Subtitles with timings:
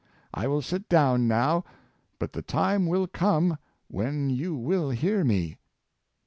[0.33, 1.63] I will sit down now,
[2.17, 5.59] but the time will come when you will hear me."